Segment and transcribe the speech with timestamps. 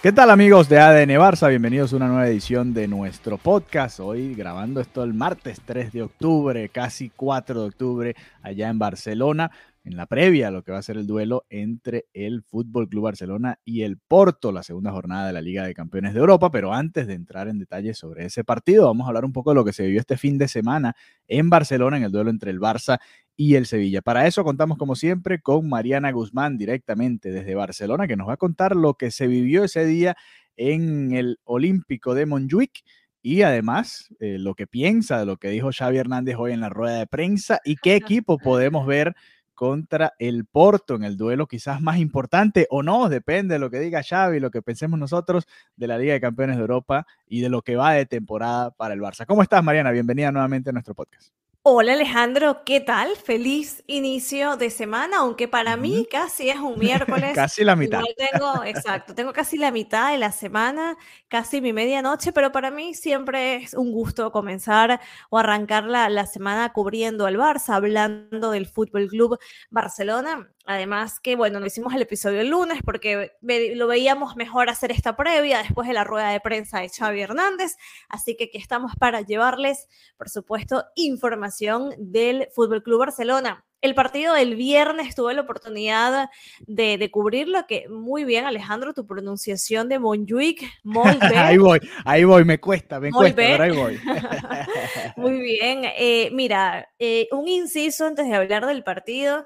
[0.00, 1.48] ¿Qué tal amigos de ADN Barça?
[1.48, 3.98] Bienvenidos a una nueva edición de nuestro podcast.
[3.98, 9.50] Hoy grabando esto el martes 3 de octubre, casi 4 de octubre, allá en Barcelona,
[9.82, 13.02] en la previa a lo que va a ser el duelo entre el Fútbol Club
[13.02, 16.52] Barcelona y el Porto, la segunda jornada de la Liga de Campeones de Europa.
[16.52, 19.56] Pero antes de entrar en detalles sobre ese partido, vamos a hablar un poco de
[19.56, 20.94] lo que se vivió este fin de semana
[21.26, 23.00] en Barcelona en el duelo entre el Barça
[23.40, 24.02] y el Sevilla.
[24.02, 28.36] Para eso contamos como siempre con Mariana Guzmán directamente desde Barcelona, que nos va a
[28.36, 30.16] contar lo que se vivió ese día
[30.56, 32.82] en el Olímpico de Montjuic
[33.22, 36.68] y además eh, lo que piensa de lo que dijo Xavi Hernández hoy en la
[36.68, 39.14] rueda de prensa y qué equipo podemos ver
[39.54, 43.78] contra el Porto en el duelo quizás más importante o no, depende de lo que
[43.78, 47.50] diga Xavi, lo que pensemos nosotros de la Liga de Campeones de Europa y de
[47.50, 49.26] lo que va de temporada para el Barça.
[49.26, 49.92] ¿Cómo estás, Mariana?
[49.92, 51.37] Bienvenida nuevamente a nuestro podcast.
[51.70, 53.14] Hola Alejandro, ¿qué tal?
[53.14, 57.34] Feliz inicio de semana, aunque para mí casi es un miércoles.
[57.34, 58.00] casi la mitad.
[58.16, 60.96] Tengo, exacto, tengo casi la mitad de la semana,
[61.28, 66.24] casi mi medianoche, pero para mí siempre es un gusto comenzar o arrancar la, la
[66.24, 70.48] semana cubriendo al Barça, hablando del Fútbol Club Barcelona.
[70.70, 74.92] Además que, bueno, no hicimos el episodio el lunes porque ve- lo veíamos mejor hacer
[74.92, 77.76] esta previa después de la rueda de prensa de Xavi Hernández.
[78.10, 83.64] Así que aquí estamos para llevarles, por supuesto, información del Fútbol Club Barcelona.
[83.80, 86.28] El partido del viernes tuve la oportunidad
[86.66, 91.36] de, de cubrirlo, que muy bien, Alejandro, tu pronunciación de Montjuic, molt bé.
[91.38, 94.00] ahí voy, ahí voy, me cuesta, me cuesta, pero ahí voy.
[95.16, 95.82] Muy bien.
[95.84, 99.44] Eh, mira, eh, un inciso antes de hablar del partido.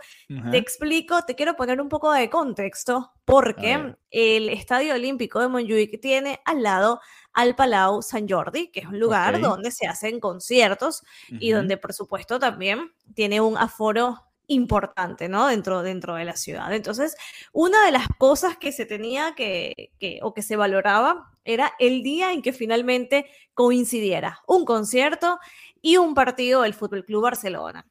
[0.51, 6.01] Te explico, te quiero poner un poco de contexto, porque el Estadio Olímpico de Montjuic
[6.01, 7.01] tiene al lado
[7.33, 11.93] al Palau Sant Jordi, que es un lugar donde se hacen conciertos y donde, por
[11.93, 15.49] supuesto, también tiene un aforo importante, ¿no?
[15.49, 16.73] Dentro, dentro de la ciudad.
[16.73, 17.17] Entonces,
[17.53, 22.03] una de las cosas que se tenía que, que, o que se valoraba era el
[22.03, 25.39] día en que finalmente coincidiera un concierto
[25.81, 27.87] y un partido del Fútbol Club Barcelona.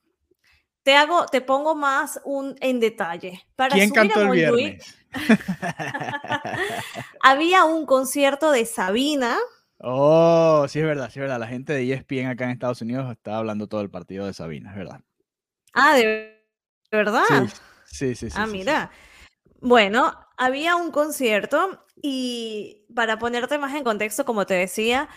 [0.84, 3.46] Te hago, te pongo más un en detalle.
[3.56, 4.98] Para ¿Quién subir a cantó el Montjuic, viernes?
[7.22, 9.38] había un concierto de Sabina,
[9.84, 11.40] Oh, sí es verdad, sí es verdad.
[11.40, 14.70] La gente de ESPN acá en Estados Unidos estaba hablando todo el partido de Sabina,
[14.70, 15.02] es verdad.
[15.74, 16.41] Ah, de
[16.92, 17.48] verdad.
[17.86, 18.30] Sí, sí, sí.
[18.30, 18.58] sí, ah, sí, sí.
[18.58, 18.92] mira.
[19.60, 25.08] Bueno, había un concierto y para ponerte más en contexto, como te decía,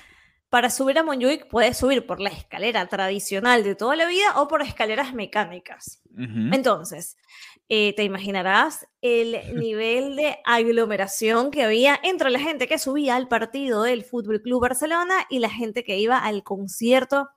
[0.54, 4.46] para subir a Montjuic puedes subir por la escalera tradicional de toda la vida o
[4.46, 6.00] por escaleras mecánicas.
[6.16, 7.16] Entonces,
[7.68, 13.26] eh, te imaginarás el nivel de aglomeración que había entre la gente que subía al
[13.26, 17.30] partido del Fútbol Club Barcelona y la gente que iba al concierto.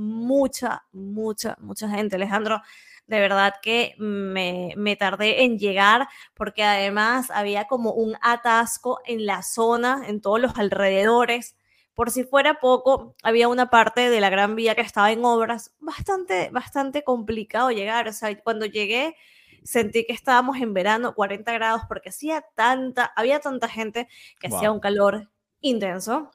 [0.00, 2.62] Mucha, mucha, mucha gente, Alejandro.
[3.06, 9.26] De verdad que me, me tardé en llegar porque además había como un atasco en
[9.26, 11.54] la zona, en todos los alrededores.
[11.94, 15.74] Por si fuera poco, había una parte de la Gran Vía que estaba en obras,
[15.80, 18.08] bastante, bastante complicado llegar.
[18.08, 19.16] O sea, cuando llegué
[19.64, 24.08] sentí que estábamos en verano, 40 grados, porque hacía tanta, había tanta gente
[24.38, 24.74] que hacía Wow.
[24.74, 26.30] un calor intenso.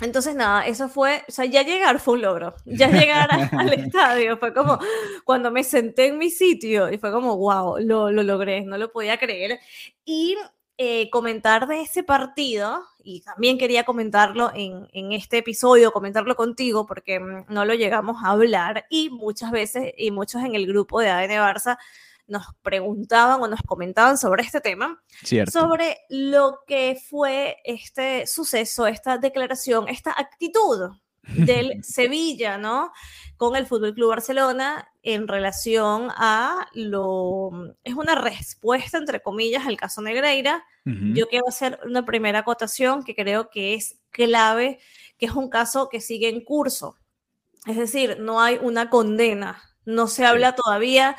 [0.00, 2.54] Entonces, nada, eso fue, o sea, ya llegar fue un logro.
[2.64, 4.78] Ya llegar al estadio fue como
[5.24, 8.90] cuando me senté en mi sitio y fue como, wow, lo, lo logré, no lo
[8.92, 9.60] podía creer.
[10.04, 10.36] Y
[10.76, 16.84] eh, comentar de ese partido, y también quería comentarlo en, en este episodio, comentarlo contigo,
[16.86, 21.00] porque mm, no lo llegamos a hablar y muchas veces, y muchos en el grupo
[21.00, 21.78] de ADN Barça
[22.26, 25.50] nos preguntaban o nos comentaban sobre este tema, Cierto.
[25.50, 30.90] sobre lo que fue este suceso, esta declaración, esta actitud
[31.22, 32.92] del Sevilla, ¿no?
[33.36, 37.50] Con el Fútbol Club Barcelona en relación a lo.
[37.82, 40.64] Es una respuesta, entre comillas, al caso Negreira.
[40.86, 41.14] Ujú.
[41.14, 44.78] Yo quiero hacer una primera acotación que creo que es clave,
[45.18, 46.96] que es un caso que sigue en curso.
[47.66, 51.16] Es decir, no hay una condena, no se habla todavía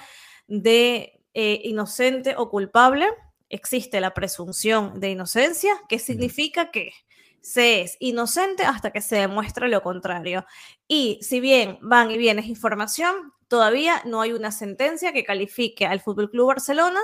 [0.47, 3.07] de eh, inocente o culpable.
[3.47, 6.93] existe la presunción de inocencia, que significa que
[7.41, 10.45] se es inocente hasta que se demuestre lo contrario.
[10.87, 16.01] Y si bien van y vienes información, todavía no hay una sentencia que califique al
[16.01, 16.99] Fútbol Club Barcelona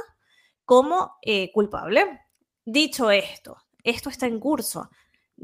[0.66, 2.22] como eh, culpable.
[2.66, 4.90] Dicho esto, esto está en curso.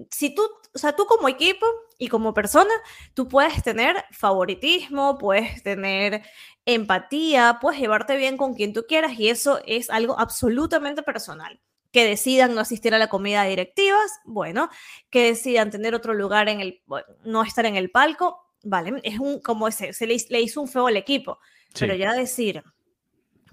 [0.10, 0.42] Si tú,
[0.74, 1.68] o sea, tú como equipo
[1.98, 2.74] y como persona,
[3.14, 6.24] tú puedes tener favoritismo, puedes tener
[6.66, 11.60] empatía, puedes llevarte bien con quien tú quieras y eso es algo absolutamente personal.
[11.92, 14.70] Que decidan no asistir a la comida de directivas, bueno,
[15.10, 16.84] que decidan tener otro lugar en el,
[17.24, 20.88] no estar en el palco, vale, es un, como ese, se le, hizo un feo
[20.88, 21.40] al equipo,
[21.80, 22.64] pero ya decir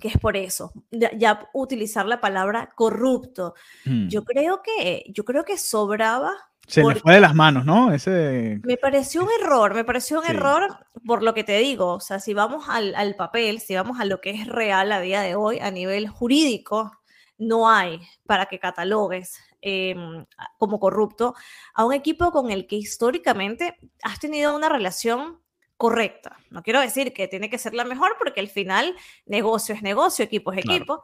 [0.01, 3.55] que es por eso, ya, utilizar la palabra corrupto,
[3.87, 4.09] hmm.
[4.09, 6.35] yo creo que, yo creo que sobraba
[6.67, 7.93] se le fue de las manos, ¿no?
[7.93, 8.61] Ese...
[8.65, 12.21] Me pareció un error, me pareció un error por lo que te digo, o sea,
[12.21, 15.35] si vamos al, al, papel, si vamos a lo que es real a día de
[15.35, 16.93] hoy, a nivel jurídico,
[17.39, 20.25] no hay para que catalogues em,
[20.59, 21.35] como corrupto
[21.75, 25.41] a un equipo con el que históricamente has tenido una relación
[25.77, 26.39] correcta.
[26.51, 28.95] No quiero decir que tiene que ser la mejor porque al final
[29.27, 31.03] negocio es negocio, equipo es equipo,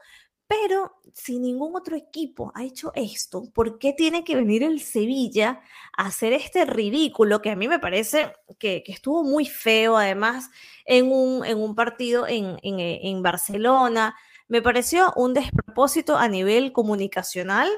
[0.51, 5.61] pero si ningún otro equipo ha hecho esto, ¿por qué tiene que venir el Sevilla
[5.97, 10.51] a hacer este ridículo que a mí me parece que, estuvo muy feo, además,
[10.87, 14.17] en un, en un partido en, en, en Barcelona?
[14.49, 17.69] Me pareció un despropósito a nivel comunicacional.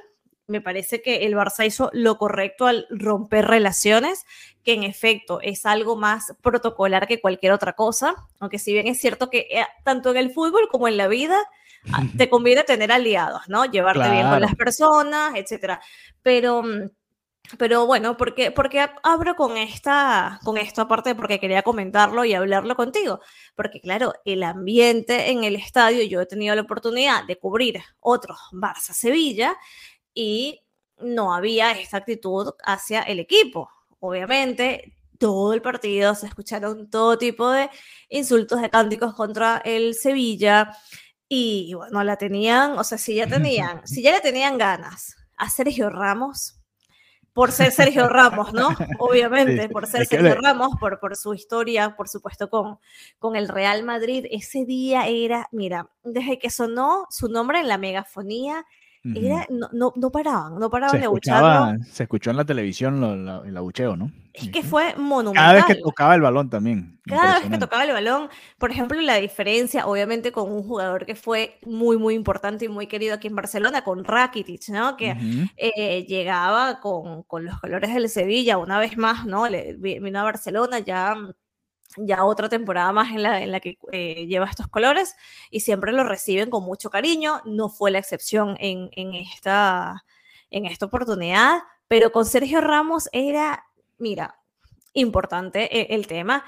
[0.53, 4.27] Me parece que el Barça hizo lo correcto al romper relaciones,
[4.63, 9.01] que en efecto es algo más protocolar que cualquier otra cosa, aunque si bien es
[9.01, 11.39] cierto que eh, tanto en el fútbol como en la vida
[12.17, 13.65] te conviene tener aliados, ¿no?
[13.65, 15.81] Llevarte bien con las personas, etcétera.
[16.23, 16.63] Pero,
[17.59, 22.77] pero bueno, porque, porque abro con esta, con esto aparte porque quería comentarlo y hablarlo
[22.77, 23.21] contigo,
[23.57, 28.39] porque claro, el ambiente en el estadio, yo he tenido la oportunidad de cubrir otros
[28.53, 29.57] Barça-Sevilla
[30.15, 30.61] y
[30.99, 33.69] no había esta actitud hacia el equipo.
[34.01, 37.71] Obviamente, todo el partido se escucharon todo tipo de
[38.09, 40.77] insultos, de cánticos contra el Sevilla,
[41.35, 45.49] y bueno, la tenían, o sea, si ya tenían, si ya le tenían ganas a
[45.49, 46.59] Sergio Ramos,
[47.33, 48.69] por ser Sergio Ramos, ¿no?
[48.99, 52.79] Obviamente, por ser Sergio Ramos, por, por su historia, por supuesto, con,
[53.19, 57.79] con el Real Madrid, ese día era, mira, desde que sonó su nombre en la
[57.79, 58.67] megafonía,
[59.05, 63.03] no, no, no, paraban, no paraban de escuchaba, Se escuchó en la televisión
[63.45, 64.11] el abucheo, ¿no?
[64.33, 65.43] Es que fue monumental.
[65.43, 66.99] Cada vez que tocaba el balón también.
[67.05, 71.15] Cada vez que tocaba el balón, por ejemplo, la diferencia, obviamente, con un jugador que
[71.15, 74.97] fue muy, muy importante y muy querido aquí en Barcelona, con Rakitic, ¿no?
[74.97, 75.17] Que
[75.57, 79.49] eh, llegaba con, con, los colores del Sevilla una vez más, ¿no?
[79.49, 81.15] Le, vino a Barcelona ya
[81.97, 85.17] ya otra temporada más en la, en la que eh, lleva estos colores
[85.51, 87.41] y siempre lo reciben con mucho cariño.
[87.45, 90.05] No fue la excepción en, en, esta,
[90.51, 93.65] en esta oportunidad, pero con Sergio Ramos era,
[93.99, 94.39] mira,
[94.93, 96.45] importante eh, el tema.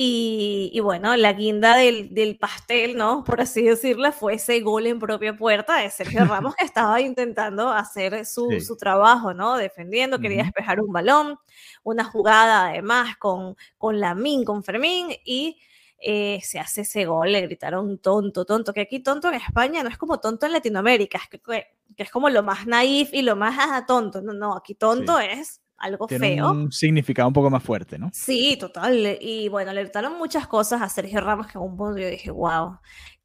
[0.00, 3.24] Y, bueno, la guinda del, pastel, ¿no?
[3.24, 7.68] Por así decirlo, fue ese gol en propia puerta de Sergio Ramos que estaba intentando
[7.70, 9.56] hacer su, su trabajo, ¿no?
[9.56, 11.36] Defendiendo, quería despejar un balón,
[11.82, 15.58] una jugada además con, con Lamín, con Fermín, y
[15.98, 19.88] eh, se hace ese gol, le gritaron tonto, tonto, que aquí tonto en España no
[19.88, 23.34] es como tonto en Latinoamérica, es que, que es como lo más naif y lo
[23.34, 26.50] más ah, tonto, no, no, aquí tonto es algo Tiene feo.
[26.50, 28.10] Un significado un poco más fuerte, ¿no?
[28.12, 29.18] Sí, total.
[29.20, 32.30] Y bueno, le gritaron muchas cosas a Sergio Ramos que en un punto yo dije,
[32.30, 32.78] wow,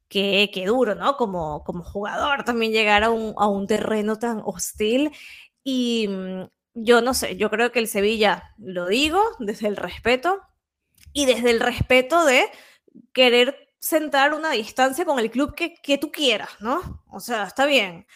[0.08, 1.16] qué, qué duro, ¿no?
[1.16, 5.10] Como, como jugador también llegar a un, a un terreno tan hostil.
[5.64, 6.44] Y mm,
[6.74, 10.40] yo no sé, yo creo que el Sevilla, lo digo desde el respeto
[11.12, 12.44] y desde el respeto de
[13.12, 17.02] querer sentar una distancia con el club que, que tú quieras, ¿no?
[17.10, 18.06] O sea, está bien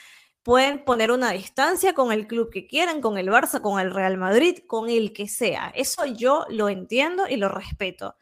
[0.49, 4.17] pueden poner una distancia con el club que quieran, con el Barça, con el Real
[4.17, 5.71] Madrid, con el que sea.
[5.75, 8.17] Eso yo lo entiendo y lo respeto.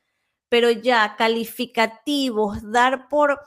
[0.49, 3.38] Pero ya calificativos, dar por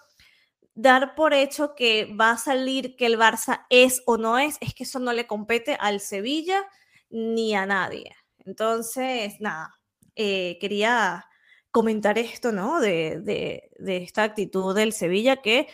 [0.75, 4.73] dar por hecho que va a salir que el Barça es o no es, es
[4.73, 6.65] que eso no le compete al Sevilla
[7.09, 8.15] ni a nadie.
[8.45, 9.77] Entonces, nada,
[10.15, 11.25] eh, quería
[11.69, 12.79] comentar esto, ¿no?
[12.79, 15.67] De, de, de esta actitud del Sevilla que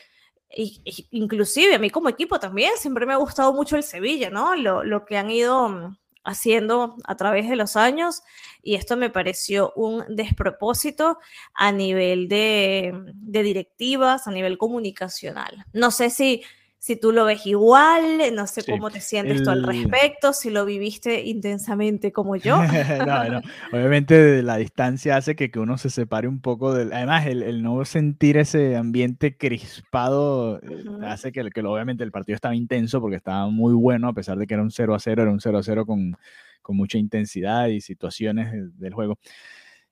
[1.12, 4.56] inclusive a mí como equipo también siempre me ha gustado mucho el Sevilla, ¿no?
[4.56, 8.22] Lo, lo, que han ido mm, haciendo a través de los años
[8.64, 11.20] y esto me pareció un despropósito
[11.54, 15.66] a nivel de, de directivas, a nivel comunicacional.
[15.74, 16.44] No sé si,
[16.86, 20.66] si tú lo ves igual, no sé cómo te sientes tú al respecto, si lo
[20.66, 22.58] viviste intensamente como yo.
[23.08, 23.42] no, no.
[23.72, 26.94] Obviamente la distancia hace que, que uno se separe un poco del...
[26.94, 32.54] Además, el, no sentir ese ambiente crispado eh, hace que, que, obviamente el partido estaba
[32.54, 35.32] intenso porque estaba muy bueno, a pesar de que era un 0 a 0, era
[35.32, 36.16] un 0 a 0 con,
[36.62, 39.18] con mucha intensidad y situaciones del juego.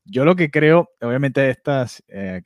[0.05, 2.03] Yo lo que creo, obviamente, estas...
[2.07, 2.43] Eh,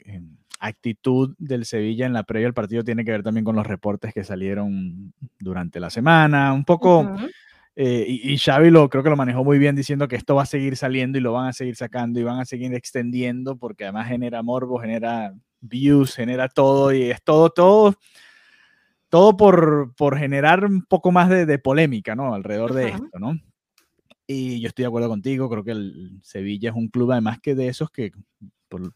[0.60, 4.14] actitud del Sevilla en la previa al partido tiene que ver también con los reportes
[4.14, 7.16] que salieron durante la semana, un poco,
[7.80, 10.48] eh, y, Xavi lo creo que lo manejó muy bien diciendo que esto va a
[10.48, 14.08] seguir saliendo y lo van a seguir sacando y van a seguir extendiendo porque además
[14.08, 17.94] genera morbo, genera views, genera todo y es todo, todo,
[19.10, 22.34] todo por, por generar un poco más de, polémica, ¿no?
[22.34, 23.40] Alrededor de esto, ¿no?
[24.26, 27.54] Y yo estoy de acuerdo contigo, creo que el Sevilla es un club además que
[27.54, 28.12] de esos que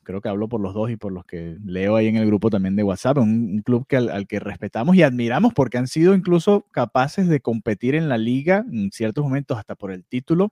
[0.04, 2.50] creo que hablo por los dos y por los que leo ahí en el grupo
[2.50, 6.66] también de WhatsApp, un, club que al, que respetamos y admiramos porque han sido incluso
[6.72, 10.52] capaces de competir en la liga en ciertos momentos hasta por el título,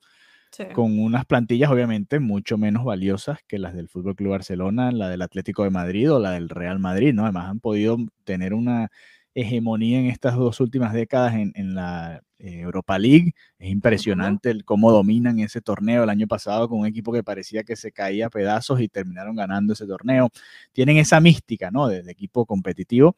[0.73, 5.21] con unas plantillas obviamente mucho menos valiosas que las del Fútbol Club Barcelona, la del
[5.21, 7.23] Atlético de Madrid o la del Real Madrid, ¿no?
[7.23, 8.89] Además han podido tener una
[9.35, 13.33] hegemonía en estas dos últimas décadas en, en la eh, Europa League.
[13.57, 17.65] Es impresionante el cómo dominan ese torneo el año pasado con un equipo que parecía
[17.65, 20.29] que se caía a pedazos y terminaron ganando ese torneo.
[20.71, 21.89] Tienen esa mística, ¿no?
[21.89, 23.17] De, equipo competitivo.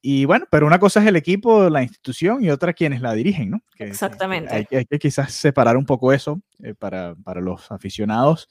[0.00, 3.50] Y bueno, pero una cosa es el equipo, la institución y otra quienes la dirigen,
[3.50, 3.62] ¿no?
[3.76, 4.66] Exactamente.
[4.70, 8.48] Hay, que quizás separar un poco eso eh, para, para, los aficionados.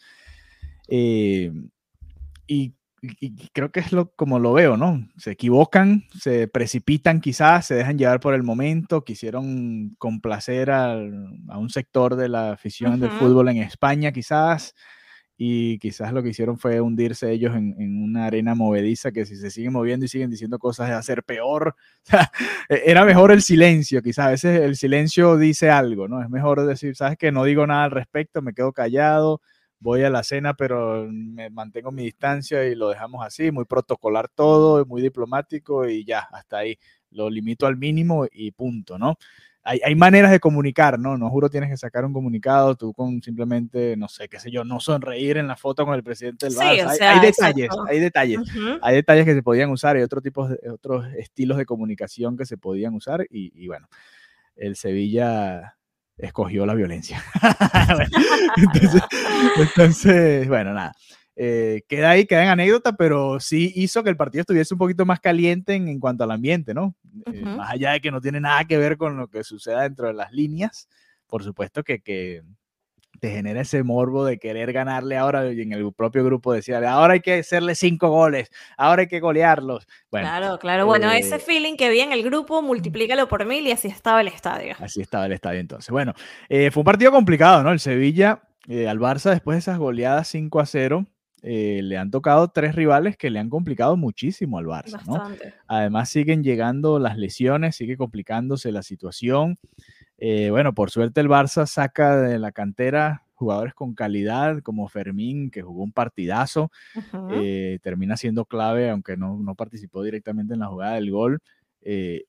[0.87, 1.51] Eh,
[2.45, 5.07] y y, creo que es lo, como lo veo, ¿no?
[5.17, 11.69] Se equivocan, se precipitan quizás, se dejan llevar por el momento, quisieron complacer a un
[11.69, 14.73] sector de la afición del fútbol en España quizás,
[15.39, 19.51] y quizás lo que hicieron fue hundirse ellos en, una arena movediza que si se
[19.51, 21.75] siguen moviendo y siguen diciendo cosas a ser peor.
[22.69, 26.21] E, era mejor el silencio, quizás a veces el silencio dice algo, ¿no?
[26.21, 29.41] Es mejor decir, sabes que no digo nada al respecto, me quedo callado
[29.79, 34.27] voy a la cena, pero me mantengo mi distancia y lo dejamos así, muy protocolar
[34.29, 36.77] todo, muy diplomático y ya, hasta ahí.
[37.11, 39.17] Lo limito al mínimo y punto, ¿no?
[39.63, 41.17] Hay, hay, maneras de comunicar, ¿no?
[41.17, 44.63] No juro tienes que sacar un comunicado, tú con simplemente, no sé, qué sé yo,
[44.63, 46.97] no sonreír en la foto con el presidente del Barça.
[47.01, 48.39] hay, detalles, hay detalles,
[48.81, 52.45] hay detalles que se podían usar, hay otro tipo de, otros estilos de comunicación que
[52.45, 53.89] se podían usar y, y bueno,
[54.55, 55.77] el Sevilla
[56.17, 57.23] escogió la violencia.
[59.57, 60.93] entonces, bueno, nada.
[61.39, 65.05] Eh, queda ahí, queda en anécdota, pero sí hizo que el partido estuviese un poquito
[65.05, 66.95] más caliente en, cuanto al ambiente, ¿no?
[67.31, 70.07] Eh, más allá de que no tiene nada que ver con lo que suceda dentro
[70.07, 70.89] de las líneas,
[71.27, 72.41] por supuesto que, que
[73.19, 77.13] te genera ese morbo de querer ganarle ahora y en el propio grupo decía, ahora
[77.13, 79.87] hay que hacerle cinco goles, ahora hay que golearlos.
[80.09, 83.71] claro, claro, bueno, ese eh, feeling que vi en el grupo, multiplícalo por mil y
[83.71, 84.75] así estaba el estadio.
[84.79, 85.89] Así estaba el estadio entonces.
[85.89, 86.13] Bueno,
[86.49, 87.71] eh, fue un partido complicado, ¿no?
[87.71, 91.05] El Sevilla eh, al Barça después de esas goleadas 5 a 0.
[91.41, 95.23] le han tocado tres rivales que le han complicado muchísimo al Barça, ¿no?
[95.67, 99.57] Además siguen llegando las lesiones, sigue complicándose la situación.
[100.17, 105.51] Eh, bueno, por suerte el Barça saca de la cantera jugadores con calidad como Fermín,
[105.51, 106.71] que jugó un partidazo,
[107.31, 111.39] eh, termina siendo clave, aunque no, participó directamente en la jugada del gol.
[111.81, 112.23] Eh,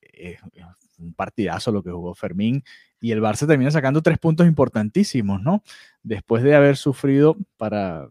[0.99, 2.63] un partidazo lo que jugó Fermín.
[3.01, 5.63] Y el Barça termina sacando tres puntos importantísimos, ¿no?
[6.03, 8.07] Después de haber sufrido para,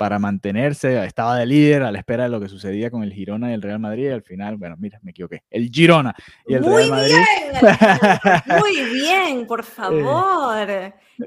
[0.00, 3.50] para mantenerse, estaba de líder a la espera de lo que sucedía con el Girona
[3.50, 6.14] y el Real Madrid, y al final, bueno, mira, me equivoqué, el Girona
[6.46, 7.16] y el Real Madrid.
[7.60, 10.66] Bien, muy bien, por favor.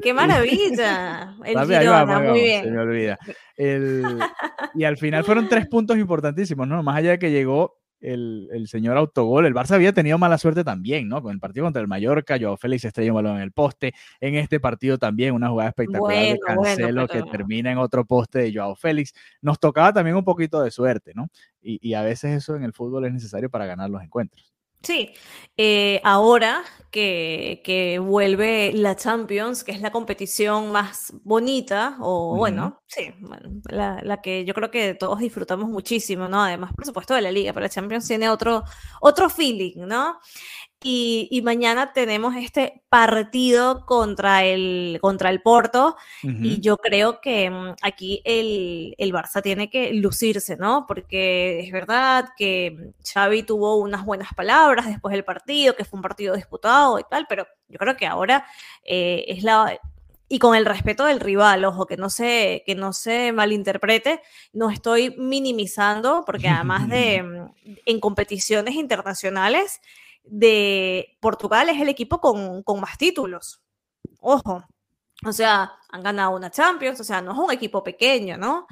[0.01, 1.35] Qué maravilla.
[1.45, 2.63] El Girona, muy bien.
[2.63, 3.19] Se me olvida.
[4.73, 6.81] y al final fueron tres puntos importantísimos, ¿no?
[6.81, 9.45] Más allá de que llegó el, señor autogol.
[9.45, 11.21] El Barça había tenido mala suerte también, ¿no?
[11.21, 13.93] Con el partido contra el Mallorca, Joao Félix estrella un balón en el poste.
[14.19, 18.53] En este partido también una jugada espectacular de Cancelo que termina en otro poste de
[18.53, 19.13] Joao Félix.
[19.41, 21.29] Nos tocaba también un poquito de suerte, ¿no?
[21.65, 24.52] y a veces eso en el fútbol es necesario para ganar los encuentros.
[24.83, 25.13] Sí,
[25.57, 33.13] eh, ahora que, vuelve la Champions, que es la competición más bonita, o bueno, sí,
[33.69, 36.43] la, la, que yo creo que todos disfrutamos muchísimo, ¿no?
[36.43, 38.63] Además, por supuesto, de la liga, pero la Champions tiene otro,
[39.01, 40.19] otro feeling, ¿no?
[40.85, 47.75] Y, mañana tenemos este partido contra el, contra el Porto y yo creo que mm,
[47.81, 50.85] aquí el, el, Barça tiene que lucirse, ¿no?
[50.87, 56.03] Porque es verdad que Xavi tuvo unas buenas palabras después del partido, que fue un
[56.03, 58.45] partido disputado y tal, pero yo creo que ahora
[58.83, 59.79] eh, es la,
[60.33, 64.19] y con el respeto del rival, ojo, que no se, que no se malinterprete,
[64.51, 69.79] no estoy minimizando, porque además de mm, en competiciones internacionales,
[70.23, 73.61] de Portugal es el equipo con, con más títulos.
[74.19, 74.63] Ojo,
[75.25, 78.67] o sea, han ganado una Champions, o sea, no es un equipo pequeño, ¿no?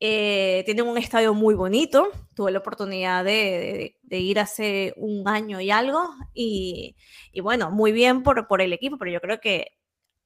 [0.00, 2.08] Eh, tienen un estadio muy bonito.
[2.34, 6.10] Tuve la oportunidad de, ir hace un año y algo.
[6.34, 6.96] Y,
[7.42, 9.78] bueno, muy bien por, por, el equipo, pero yo creo que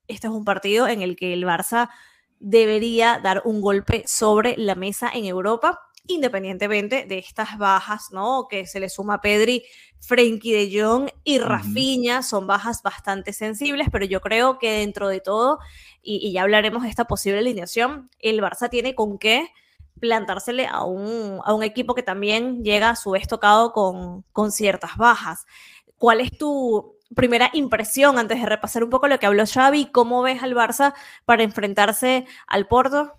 [0.08, 1.90] este es un partido en el que el Barça
[2.40, 8.48] debería dar un golpe sobre la mesa en Europa, independientemente de estas bajas, ¿no?
[8.48, 9.62] Que se le suma a Pedri,
[10.00, 15.20] Frenkie de Jong y Rafinha, son bajas bastante sensibles, pero yo creo que dentro de
[15.20, 15.58] todo,
[16.02, 19.48] y, y ya hablaremos de esta posible alineación, el Barça tiene con qué
[19.98, 24.52] plantársele a un, a un equipo que también llega a su vez tocado con, con
[24.52, 25.46] ciertas bajas.
[25.96, 29.86] ¿Cuál es tu primera impresión antes de repasar un poco lo que habló Xavi?
[29.86, 33.14] ¿Cómo ves al Barça para enfrentarse al Porto?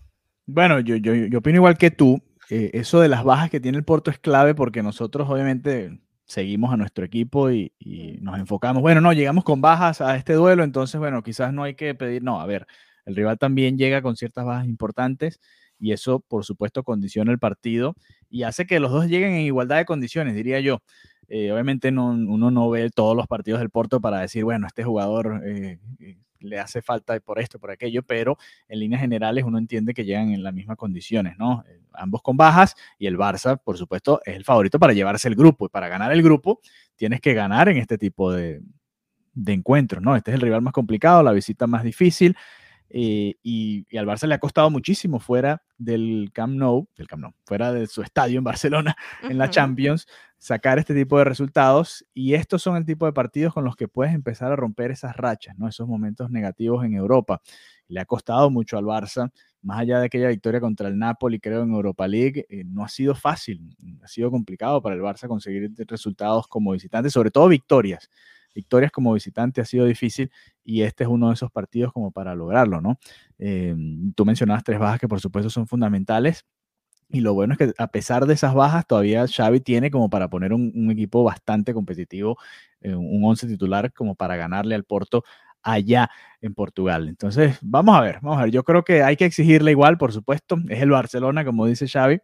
[0.46, 2.22] Bueno, yo, yo, yo opino igual que tú.
[2.50, 6.74] Eh, eso de las bajas que tiene el Porto es clave porque nosotros obviamente seguimos
[6.74, 8.82] a nuestro equipo y, y, nos enfocamos.
[8.82, 12.24] Bueno, no, llegamos con bajas a este duelo, entonces, bueno, quizás no hay que pedir,
[12.24, 12.68] no, a ver,
[13.06, 15.40] el rival también llega con ciertas bajas importantes
[15.80, 17.96] y eso, por supuesto, condiciona el partido
[18.30, 20.82] y hace que los dos lleguen en igualdad de condiciones, diría yo.
[21.28, 24.84] Eh, obviamente no, uno no ve todos los partidos del Porto para decir, bueno, este
[24.84, 29.58] jugador eh, eh, le hace falta por esto, por aquello, pero en líneas generales uno
[29.58, 31.64] entiende que llegan en las mismas condiciones, ¿no?
[31.94, 35.66] ambos con bajas y el Barça, por supuesto, es el favorito para llevarse el grupo
[35.66, 36.62] y para ganar el grupo
[36.96, 38.62] tienes que ganar en este tipo de,
[39.34, 40.16] de encuentros, ¿no?
[40.16, 42.36] Este es el rival más complicado, la visita más difícil.
[42.90, 47.34] Eh, y, al Barça le ha costado muchísimo fuera del Camp Nou, del Camp Nou,
[47.46, 52.06] fuera de su estadio en Barcelona, en la Champions, sacar este tipo de resultados.
[52.14, 55.16] Y estos son el tipo de partidos con los que puedes empezar a romper esas
[55.16, 55.68] rachas, ¿no?
[55.68, 57.42] esos momentos negativos en Europa.
[57.88, 59.32] Le ha costado mucho al Barça,
[59.62, 62.88] más allá de aquella victoria contra el Napoli, creo, en Europa League, eh, no ha
[62.88, 68.10] sido fácil, ha sido complicado para el Barça conseguir resultados como visitante, sobre todo victorias
[68.54, 70.32] victorias como visitante ha sido difícil
[70.64, 72.98] y este es uno de esos partidos como para lograrlo, ¿no?
[73.38, 73.76] Eh,
[74.16, 76.46] tú mencionabas tres bajas que por supuesto son fundamentales.
[77.12, 80.30] Y lo bueno es que a pesar de esas bajas, todavía Xavi tiene como para
[80.30, 82.38] poner un, equipo bastante competitivo,
[82.82, 85.24] eh, un once titular como para ganarle al Porto
[85.64, 86.10] allá
[86.42, 87.08] en Portugal.
[87.08, 88.52] Entonces, vamos a ver, vamos a ver.
[88.52, 90.58] Yo creo que hay que exigirle igual, por supuesto.
[90.70, 92.20] Es el Barcelona, como dice Xavi.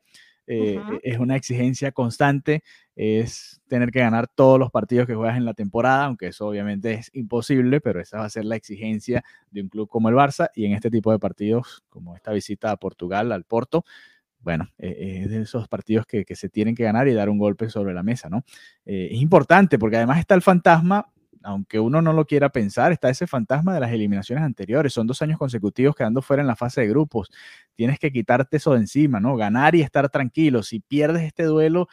[0.47, 2.63] Eh, es una exigencia constante,
[2.95, 6.93] es tener que ganar todos los partidos que juegas en la temporada, aunque eso obviamente
[6.93, 10.49] es imposible, pero esa va a ser la exigencia de un club como el Barça
[10.53, 13.83] y en este tipo de partidos, como esta visita a Portugal, al Porto,
[14.45, 17.67] bueno, eh, es de esos partidos que, se tienen que ganar y dar un golpe
[17.67, 18.43] sobre la mesa, ¿no?
[18.85, 21.11] Eh, es importante porque además está el fantasma
[21.45, 24.93] aunque uno no lo quiera pensar, está ese fantasma de las eliminaciones anteriores.
[24.93, 27.31] Son dos años consecutivos quedando fuera en la fase de grupos.
[27.75, 29.35] Tienes que quitarte eso de encima, ¿no?
[29.37, 30.63] Ganar y estar tranquilo.
[30.63, 31.87] Si pierdes este duelo,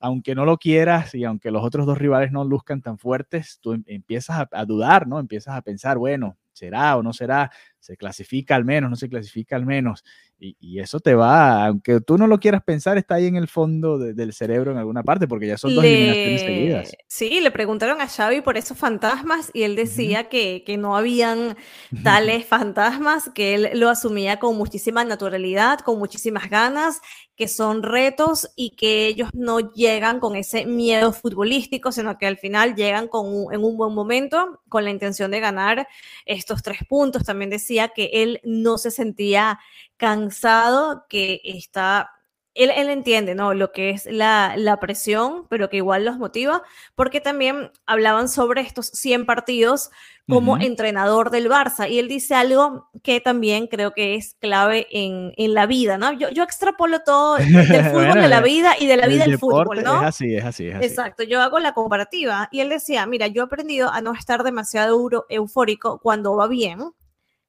[0.00, 3.72] aunque no lo quieras y aunque los otros dos rivales no luzcan tan fuertes, tú
[3.72, 5.20] em, empiezas a, a dudar, ¿no?
[5.20, 7.50] Empiezas a pensar, bueno, ¿será o no será?
[7.78, 8.90] ¿Se clasifica al menos?
[8.90, 10.04] ¿No se clasifica al menos?
[10.40, 13.98] Y, eso te va, aunque tú no lo quieras pensar, está ahí en el fondo
[13.98, 16.92] del cerebro en alguna parte, porque ya son dos eliminaciones seguidas.
[17.08, 21.56] Sí, le preguntaron a Xavi por esos fantasmas y él decía que, que, no habían
[22.04, 27.00] tales fantasmas, que él lo asumía con muchísima naturalidad, con muchísimas ganas,
[27.38, 32.36] que son retos y que ellos no llegan con ese miedo futbolístico, sino que al
[32.36, 35.86] final llegan con en un buen momento con la intención de ganar
[36.26, 37.24] estos tres puntos.
[37.24, 39.60] También decía que él no se sentía
[39.96, 42.10] cansado, que está,
[42.58, 43.54] él, él entiende, ¿no?
[43.54, 46.62] Lo que es la, la, presión, pero que igual los motiva,
[46.96, 49.90] porque también hablaban sobre estos 100 partidos
[50.28, 55.32] como entrenador del Barça, y él dice algo que también creo que es clave en,
[55.38, 56.12] en la vida, ¿no?
[56.12, 59.82] Yo, yo extrapolo todo del fútbol de la vida y de la vida del fútbol,
[59.82, 60.02] ¿no?
[60.02, 60.84] Es así, es así, es así.
[60.84, 64.42] Exacto, yo hago la comparativa, y él decía, mira, yo he aprendido a no estar
[64.42, 66.92] demasiado eufórico cuando va bien,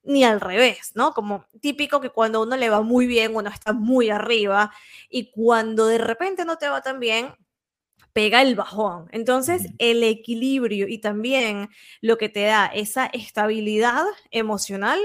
[0.09, 1.13] ni al revés, ¿no?
[1.13, 4.71] Como típico que cuando uno le va muy bien, uno está muy arriba
[5.07, 7.35] y cuando de repente no te va tan bien,
[8.11, 9.07] pega el bajón.
[9.11, 11.69] Entonces, el equilibrio y también
[12.01, 14.99] lo que te da esa estabilidad emocional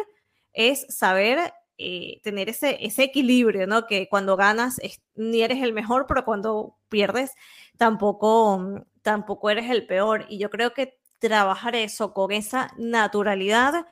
[0.55, 3.87] es saber eh, tener ese, ese equilibrio, ¿no?
[3.87, 4.81] Que cuando ganas
[5.15, 7.33] ni eres el mejor, pero cuando pierdes
[7.77, 10.25] tampoco, tampoco eres el peor.
[10.31, 13.87] Y yo creo que trabajar eso con esa naturalidad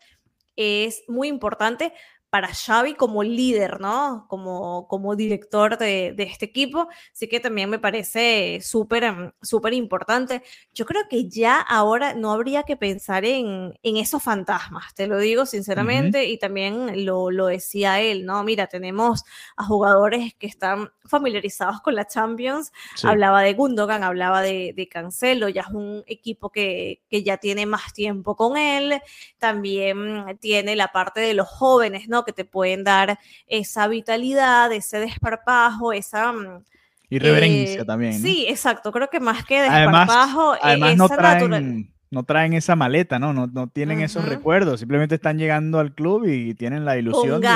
[0.57, 1.93] es muy importante
[2.33, 4.25] para Xavi como líder, ¿no?
[4.27, 6.89] Como, como director de, de este equipo.
[7.13, 10.43] Así que también me parece súper, em, súper importante.
[10.73, 15.19] Yo creo que ya ahora no habría que pensar en, en esos fantasmas, te lo
[15.19, 18.43] digo sinceramente, y también lo, lo decía él, ¿no?
[18.45, 19.25] Mira, tenemos
[19.59, 22.73] a jugadores que están familiarizados con la Champions.
[22.97, 23.07] Sí.
[23.09, 27.67] Hablaba de Gundogan, hablaba de, de Cancelo, ya es un equipo que, que ya tiene
[27.67, 29.03] más tiempo con él.
[29.39, 32.22] También tiene la parte de los jóvenes, ¿no?
[32.25, 36.33] Que te pueden dar esa vitalidad, ese desparpajo, esa...
[36.33, 36.65] mm,
[37.11, 38.13] Irreverencia eh, también.
[38.13, 38.19] ¿no?
[38.19, 38.91] Sí, exacto.
[38.93, 43.19] Creo que más que desparpajo, eh, Además no esa natural- traen, no traen esa maleta,
[43.19, 43.33] ¿no?
[43.35, 47.49] No, no tienen esos recuerdos, simplemente están llegando al club y tienen la ilusión de,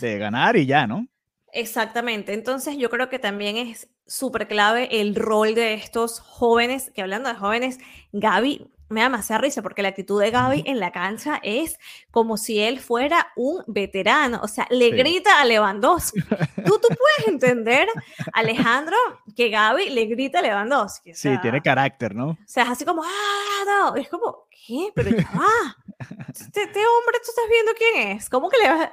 [0.00, 1.06] de ganar y ya, ¿no?
[1.52, 2.34] Exactamente.
[2.34, 7.28] Entonces yo creo que también es súper clave el rol de estos jóvenes, que hablando
[7.28, 7.78] de jóvenes,
[8.12, 11.78] Gaby me da demasiada risa porque la actitud de Gaby en la cancha es
[12.10, 14.96] como si él fuera un veterano, o sea, le Sí.
[14.96, 16.20] grita a Lewandowski.
[16.20, 17.88] Tú, tú puedes entender,
[18.32, 18.96] Alejandro,
[19.36, 21.12] que Gaby le grita a Lewandowski.
[21.12, 22.30] o Sí, sea, tiene carácter, ¿no?
[22.30, 24.90] O sea, es así como, ah, no, es como, ¿qué?
[24.94, 25.76] Pero ya va.
[26.28, 28.28] Este, este hombre, tú estás viendo quién es.
[28.28, 28.90] ¿Cómo que le vas?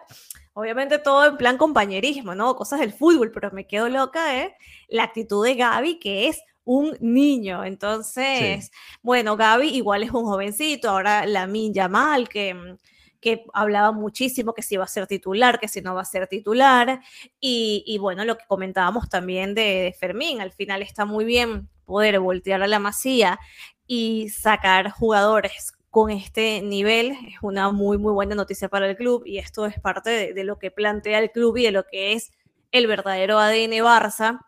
[0.54, 2.56] Obviamente todo en plan compañerismo, ¿no?
[2.56, 4.54] Cosas del fútbol, pero me quedo loca de
[4.90, 7.64] la actitud de Gaby, que es un niño.
[7.66, 8.72] Entonces,
[9.02, 12.78] bueno, Gaby igual es un jovencito, ahora la Yamal, que mm,
[13.22, 16.28] que hablaba muchísimo que si va a ser titular, que si no va a ser
[16.28, 17.02] titular.
[17.40, 21.70] Y, y bueno, lo que comentábamos también de, de Fermín, al final está muy bien
[21.86, 23.40] poder voltear a la masía
[23.86, 29.24] y sacar jugadores con este nivel es una muy, muy buena noticia para el club
[29.26, 32.14] y esto es parte de, de lo que plantea el club y de lo que
[32.14, 32.32] es
[32.72, 34.40] el verdadero ADN Barça,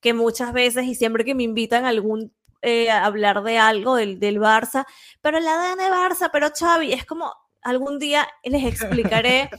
[0.00, 2.32] que muchas veces y siempre que me invitan a algún
[2.62, 4.86] eh, a hablar de algo del, del Barça,
[5.20, 7.32] pero el ADN Barça, pero Xavi, es como
[7.62, 9.50] algún día les explicaré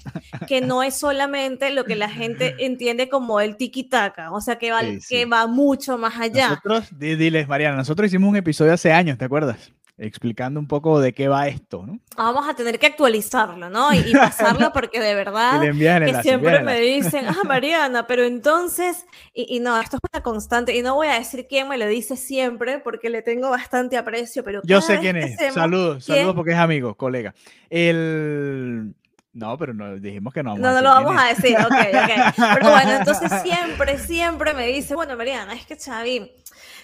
[0.47, 4.71] que no es solamente lo que la gente entiende como el tiki-taka, o sea, que
[4.71, 5.07] va, Sí, sí.
[5.15, 6.49] que va mucho más allá.
[6.49, 9.71] Nosotros, di- diles, Mariana, nosotros hicimos un episodio hace años, ¿te acuerdas?
[9.99, 11.99] Explicando un poco de qué va esto, ¿no?
[12.15, 13.91] Vamos a tener que actualizarlo, ¿no?
[13.93, 19.07] Y, y pasarlo porque de verdad que enlace, siempre me dicen, ah, Mariana, pero entonces,
[19.33, 21.87] y, y no, esto es una constante, y no voy a decir quién me lo
[21.87, 25.35] dice siempre porque le tengo bastante aprecio, pero Yo sé quién es.
[25.53, 26.17] Saludos, ¿Quién?
[26.19, 27.33] saludos porque es amigo, colega.
[27.71, 28.93] El.
[29.33, 31.57] No, pero no, dijimos que no vamos No, a no decir lo vamos a decir,
[31.57, 32.53] ok, ok.
[32.55, 36.31] Pero bueno, entonces siempre, siempre me dice, bueno, Mariana, es que Xavi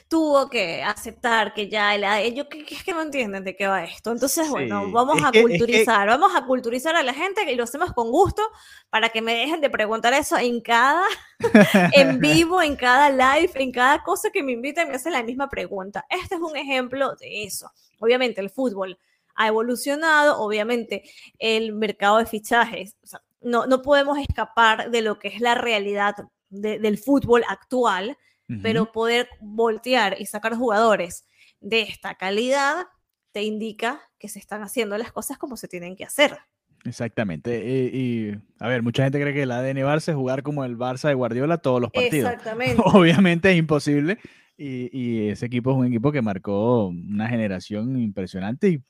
[0.09, 3.67] tuvo que aceptar que ya el ADN, yo que, es que no entienden de qué
[3.67, 4.11] va esto.
[4.11, 7.13] Entonces, bueno, Sí, vamos es a que- es que- culturizar, vamos a culturizar a la
[7.13, 8.41] gente y lo hacemos con gusto
[8.89, 11.03] para que me dejen de preguntar eso en cada
[11.93, 15.49] en vivo, en cada live, en cada cosa que me invitan, me hacen la misma
[15.49, 16.05] pregunta.
[16.09, 17.71] Este es un ejemplo de eso.
[17.99, 18.97] Obviamente el fútbol
[19.35, 21.03] ha evolucionado, obviamente
[21.39, 25.55] el mercado de fichajes, o sea, no, no podemos escapar de lo que es la
[25.55, 26.15] realidad
[26.49, 28.15] de- del fútbol actual,
[28.61, 31.25] Pero poder voltear y sacar jugadores
[31.59, 32.85] de esta calidad
[33.31, 36.37] te indica que se están haciendo las cosas como se tienen que hacer.
[36.85, 37.63] Exactamente.
[37.65, 40.77] Y, y, a ver, mucha gente cree que el ADN Barça es jugar como el
[40.77, 42.31] Barça de Guardiola todos los partidos.
[42.31, 42.81] Exactamente.
[42.85, 44.19] Obviamente es imposible.
[44.57, 48.83] Y, y ese equipo es un equipo que marcó una generación impresionante y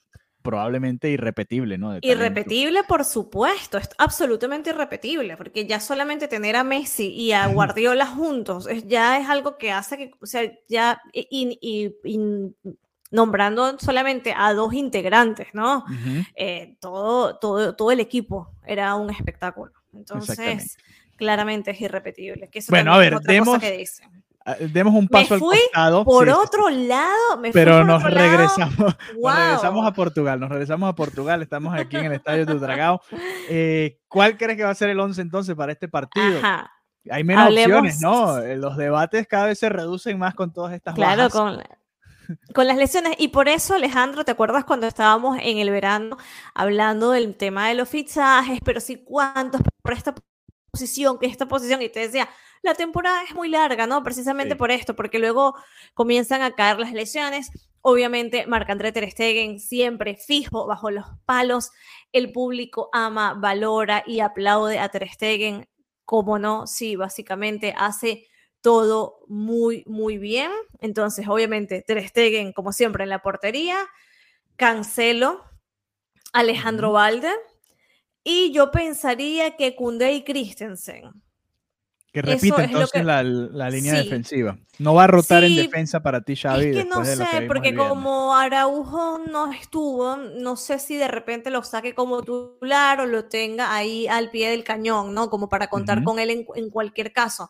[0.43, 1.87] probablemente irrepetible, ¿no?
[1.89, 2.07] Talento.
[2.07, 8.05] Irrepetible, por supuesto, es absolutamente irrepetible, porque ya solamente tener a Messi y a Guardiola
[8.05, 12.19] juntos es, ya es algo que hace que, o sea, ya, y, y- y
[13.11, 15.85] nombrando solamente a dos integrantes, ¿no?
[16.35, 19.71] Eh, todo, todo, todo el equipo era un espectáculo.
[19.93, 20.77] Entonces,
[21.15, 22.49] claramente es irrepetible.
[22.49, 24.22] Que eso Bueno, a es ver, otra cosa que dicen.
[24.45, 26.03] Ah, Demos un Me paso al fui costado.
[26.03, 28.27] Por sí, otro lado, me fui pero por nos otro lado.
[28.29, 28.77] regresamos,
[29.21, 33.01] nos regresamos a Portugal, nos regresamos a Portugal, estamos aquí en el Estadio Tudragao.
[33.49, 36.39] Eh, ¿Cuál crees que va a ser el 11 entonces para este partido?
[36.39, 36.69] Ajá.
[37.09, 38.37] Hay menos opciones, Hablemos- ¿no?
[38.39, 41.31] Eh, Los debates cada vez se reducen más con todas estas Claro, bajas.
[41.33, 41.63] con,
[42.53, 43.15] con las lesiones.
[43.19, 46.17] Y por eso, Alejandro, ¿te acuerdas cuando estábamos en el verano
[46.53, 48.59] hablando del tema de los fichajes?
[48.63, 50.13] Pero sí, ¿cuántos por esta
[50.71, 51.81] posición, que esta posición?
[51.81, 52.27] Y te decía,
[52.63, 54.01] la temporada es muy larga, ¿no?
[54.03, 54.57] Precisamente Sí.
[54.57, 55.55] por esto, porque luego
[55.93, 57.51] comienzan a caer las lesiones.
[57.81, 61.71] Obviamente, Marc-André Ter Stegen siempre fijo bajo los palos.
[62.13, 65.67] El público ama, valora y aplaude a Ter Stegen.
[66.05, 68.27] Como no, sí, básicamente hace
[68.61, 70.51] todo muy, muy bien.
[70.79, 73.77] Entonces, obviamente, Ter Stegen, como siempre, en la portería.
[74.55, 75.43] Cancelo,
[76.33, 76.91] Alejandro.
[76.93, 77.31] Valde.
[78.23, 81.11] Y yo pensaría que Koundé y Christensen.
[82.13, 84.55] Que repita entonces la, línea defensiva.
[84.77, 86.65] No va a rotar en defensa para ti, Xavi.
[86.67, 91.63] Es que no sé, porque como Araujo no estuvo, no sé si de repente lo
[91.63, 95.31] saque como titular o lo tenga ahí al pie del cañón, ¿no?
[95.31, 97.49] Como para contar con él en, cualquier caso.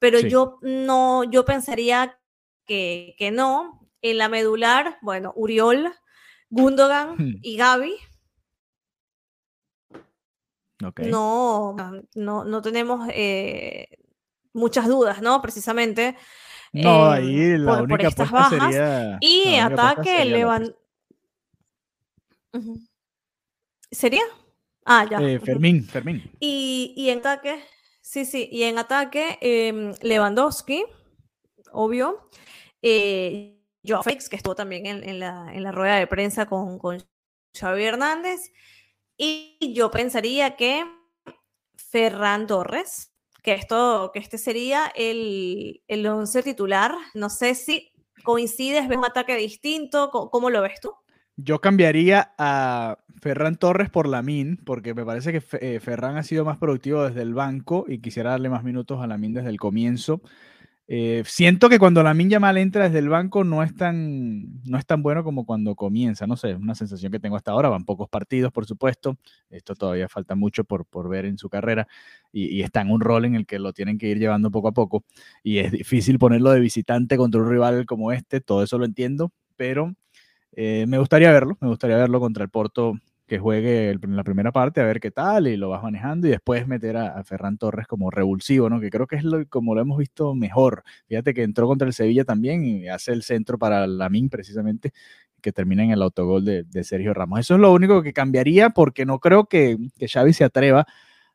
[0.00, 2.18] Pero yo no, yo pensaría
[2.66, 3.88] que, que no.
[4.02, 5.92] En la medular, bueno, Uriol,
[6.48, 7.38] Gundogan hmm.
[7.42, 7.94] y Gaby.
[10.80, 11.76] No,
[12.14, 13.99] no, no tenemos eh,
[14.52, 15.40] muchas dudas, ¿no?
[15.42, 16.16] Precisamente.
[16.72, 18.74] No, ahí eh, la por, única estas bajas.
[18.74, 20.74] Sería, y ataque Levan.
[23.90, 24.22] ¿Sería?
[24.84, 25.20] Ah, ya.
[25.20, 26.30] Eh, Fermín, Fermín.
[26.40, 27.62] Y, y, en ataque,
[28.00, 30.84] sí, sí, y en ataque, em, Lewandowski,
[31.72, 32.28] obvio.
[32.82, 37.02] Eh, Joao Félix, que estuvo también en, la, en, la, rueda de prensa con, con
[37.58, 38.52] Xavi Hernández.
[39.16, 40.84] Y yo pensaría que
[41.76, 46.94] Ferran Torres, que, esto, que este sería el, el once titular.
[47.14, 50.92] No sé si coincides, ves un ataque distinto, ¿cómo, lo ves tú?
[51.36, 56.44] Yo cambiaría a Ferran Torres por Lamin, porque me parece que eh, Ferran ha sido
[56.44, 60.20] más productivo desde el banco y quisiera darle más minutos a Lamin desde el comienzo.
[60.92, 64.76] Eh, siento que cuando la Minja mal entra desde el banco no es, tan, no
[64.76, 67.68] es tan bueno como cuando comienza, no sé, es una sensación que tengo hasta ahora,
[67.68, 69.16] van pocos partidos, por supuesto,
[69.50, 71.86] esto todavía falta mucho por, por ver en su carrera
[72.32, 74.72] y, está en un rol en el que lo tienen que ir llevando poco a
[74.72, 75.04] poco
[75.44, 79.30] y es difícil ponerlo de visitante contra un rival como este, todo eso lo entiendo,
[79.54, 79.94] pero
[80.56, 82.94] eh, me gustaría verlo, me gustaría verlo contra el Porto
[83.30, 86.30] que juegue en la primera parte a ver qué tal y lo vas manejando y
[86.30, 88.80] después meter a, Ferran Torres como revulsivo, ¿no?
[88.80, 90.82] Que creo que es lo, como lo hemos visto mejor.
[91.06, 94.90] Fíjate que entró contra el Sevilla también y hace el centro para Lamin precisamente
[95.40, 97.38] que termina en el autogol de, Sergio Ramos.
[97.38, 100.84] Eso es lo único que cambiaría porque no creo que, que Xavi se atreva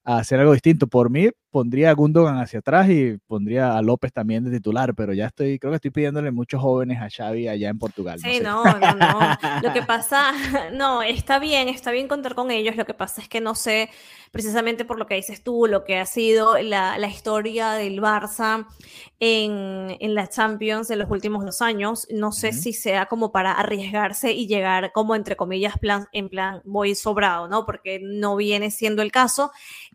[0.04, 0.88] a hacer algo distinto.
[0.88, 5.14] Por mí, pondría a Gundogan hacia atrás y pondría a López también de titular, pero
[5.14, 8.20] ya estoy, creo que estoy pidiéndole muchos jóvenes a Xavi allá en Portugal.
[8.20, 9.20] Sí, no, no, no,
[9.64, 10.34] Lo que pasa,
[10.74, 12.76] no, está bien, está bien contar con ellos.
[12.76, 13.90] Lo que pasa es que no sé,
[14.32, 18.68] precisamente por lo que dices tú, lo que ha sido la, la historia del Barça
[19.22, 23.54] en, en, la Champions en los últimos dos años, no sé si sea como para
[23.54, 27.66] arriesgarse y llegar como entre comillas plan, en plan voy sobrado, ¿no?
[27.66, 29.52] Porque no viene siendo el caso.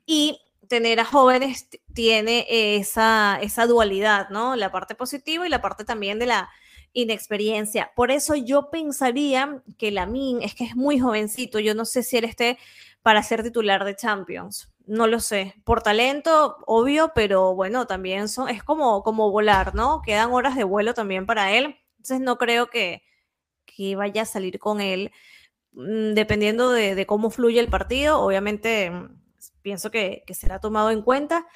[0.06, 0.40] Y
[0.70, 4.54] tener a jóvenes tiene esa, esa dualidad, ¿no?
[4.54, 6.48] La parte positiva y la parte también de la
[6.92, 7.90] inexperiencia.
[7.96, 11.59] Por eso yo pensaría que Lamin es que es muy jovencito.
[11.59, 12.56] Yo no sé si él esté
[13.02, 14.72] para ser titular de Champions.
[14.87, 15.56] No lo sé.
[15.64, 20.02] Por talento, obvio, pero bueno, también son, es como, como volar, ¿no?
[20.02, 21.80] Quedan horas de vuelo también para él.
[21.96, 23.02] Entonces no creo que,
[23.66, 25.11] que vaya a salir con él.
[25.72, 28.92] Mm, dependiendo de, de cómo fluye el partido, obviamente
[29.62, 31.46] pienso que, será tomado en cuenta,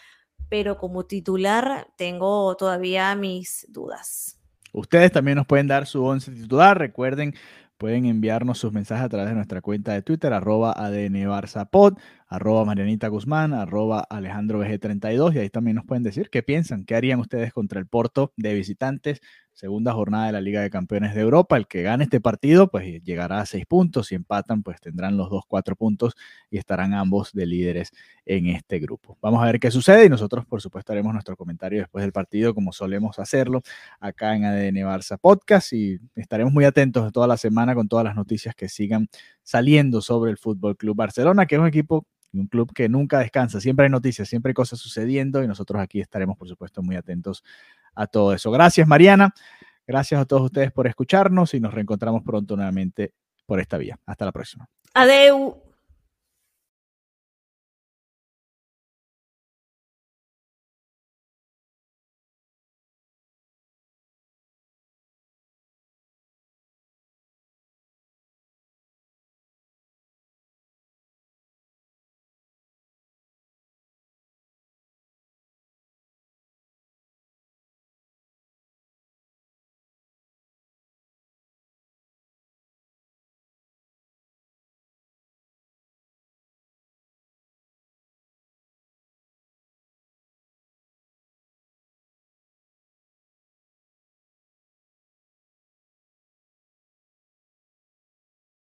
[0.49, 4.39] pero como titular tengo todavía mis dudas.
[4.73, 6.79] Ustedes también nos pueden dar su once titular.
[6.79, 7.35] Recuerden,
[7.79, 11.99] pueden enviarnos sus mensajes a través de nuestra cuenta de Twitter, arroba ADNBarzapod,
[12.35, 16.97] arroba Marianita Guzmán, arroba Alejandro 32 y ahí también nos pueden decir qué piensan, qué
[16.97, 19.21] harían ustedes contra el Porto de visitantes
[19.55, 21.57] segunda jornada de la Liga de Campeones de Europa.
[21.57, 24.09] El que gane este partido, pues llegará a seis puntos.
[24.09, 26.15] Si empatan, pues tendrán los dos cuatro puntos
[26.51, 27.93] y estarán ambos de líderes
[28.27, 29.17] en este grupo.
[29.23, 32.55] Vamos a ver qué sucede y nosotros, por supuesto, haremos nuestro comentario después del partido,
[32.55, 33.63] como solemos hacerlo
[34.01, 38.17] acá en ADN Barça Podcast y estaremos muy atentos toda la semana con todas las
[38.17, 39.09] noticias que sigan
[39.43, 43.21] saliendo sobre el Fútbol Club Barcelona, que es un equipo y un club que nunca
[43.21, 43.61] descansa.
[43.61, 47.45] Siempre hay noticias, siempre hay cosas sucediendo y nosotros aquí estaremos, por supuesto, muy atentos
[47.95, 48.51] a todo eso.
[48.51, 49.33] Gracias, Mariana.
[49.87, 53.13] Gracias a todos ustedes por escucharnos y nos reencontramos pronto nuevamente
[53.47, 53.99] por esta vía.
[54.07, 54.69] Hasta la próxima.
[54.95, 55.64] Adeu.